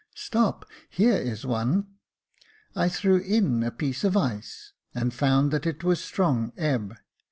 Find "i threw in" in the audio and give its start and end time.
2.75-3.61